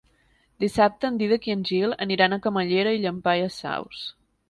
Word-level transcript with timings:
Dissabte 0.63 1.11
en 1.13 1.19
Dídac 1.19 1.45
i 1.51 1.55
en 1.57 1.63
Gil 1.73 1.95
aniran 2.09 2.37
a 2.39 2.43
Camallera 2.49 2.99
i 2.99 3.07
Llampaies 3.07 3.63
Saus. 3.67 4.05